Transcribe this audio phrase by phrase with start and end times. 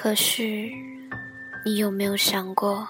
[0.00, 0.70] 可是，
[1.64, 2.86] 你有没有想过，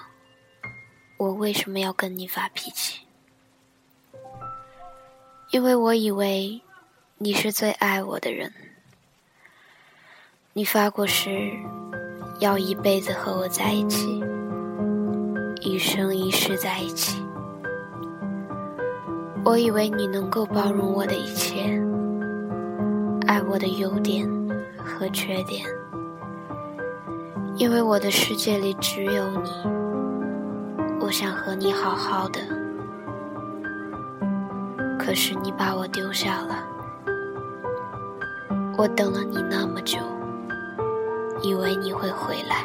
[1.16, 3.00] 我为什么要跟你发脾气？
[5.50, 6.60] 因为我以为
[7.16, 8.52] 你是最爱我的人，
[10.52, 11.50] 你发过誓
[12.40, 14.22] 要一辈子和我在一起，
[15.62, 17.22] 一生一世在一起。
[19.46, 21.80] 我以为你能够包容我的一切，
[23.26, 24.28] 爱我的优点
[24.76, 25.64] 和缺点。
[27.58, 29.50] 因为我的世界里只有你，
[31.00, 32.40] 我想和你好好的。
[34.96, 36.64] 可是你把我丢下了，
[38.76, 39.98] 我等了你那么久，
[41.42, 42.64] 以为你会回来，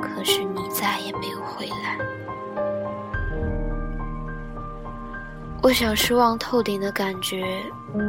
[0.00, 1.98] 可是你再也没有回来。
[5.62, 7.62] 我想失望透顶的感觉，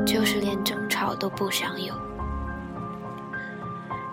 [0.06, 1.94] 就是连争吵都不想有。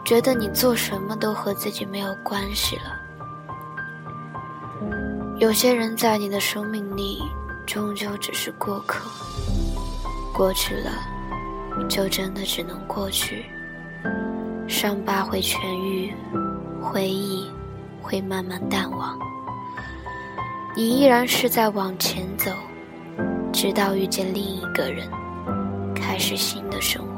[0.05, 2.83] 觉得你做什么都和自己没有关系了。
[5.39, 7.23] 有些人在你的生命里，
[7.67, 9.09] 终究只是过客。
[10.33, 10.91] 过去了，
[11.89, 13.47] 就真的只能过去。
[14.69, 16.13] 伤疤会痊愈，
[16.83, 17.51] 回忆
[18.03, 19.19] 会慢慢淡忘。
[20.77, 22.51] 你依然是在往前走，
[23.53, 25.09] 直到遇见另一个人，
[25.95, 27.14] 开始新的生活。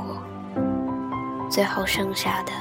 [1.50, 2.52] 最后剩下的。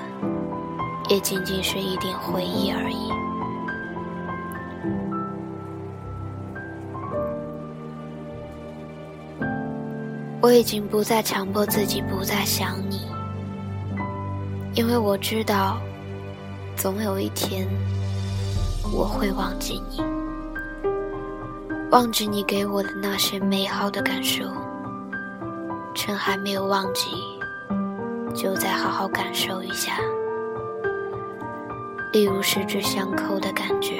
[1.07, 3.11] 也仅仅是一点回忆而已。
[10.41, 13.01] 我已经不再强迫自己不再想你，
[14.73, 15.77] 因为我知道，
[16.75, 17.67] 总有一天
[18.91, 20.03] 我会忘记你，
[21.91, 24.43] 忘记你给我的那些美好的感受。
[25.93, 27.09] 趁还没有忘记，
[28.35, 29.93] 就再好好感受一下。
[32.11, 33.99] 例如十指相扣的感觉，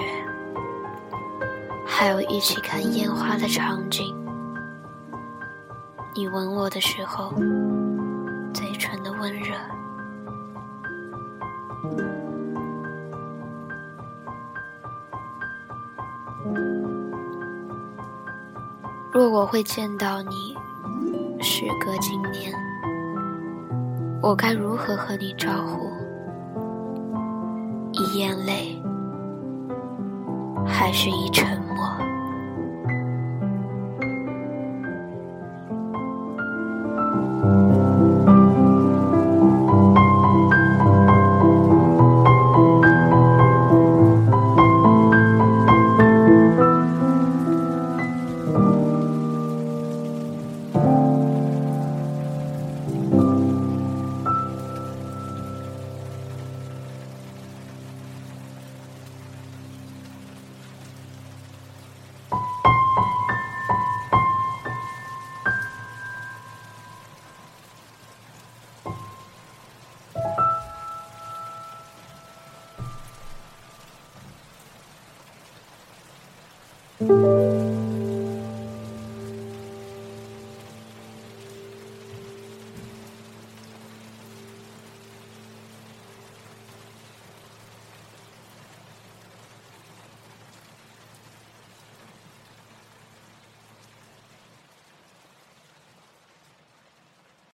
[1.86, 4.16] 还有一起看烟花的场景。
[6.16, 7.34] 你吻我的时候，
[8.54, 9.54] 嘴唇的温热。
[19.12, 20.56] 若我会见到你，
[21.42, 22.54] 时隔今年，
[24.28, 25.92] 我该如何和你招呼？
[27.92, 28.82] 以眼泪，
[30.66, 31.86] 还是以沉默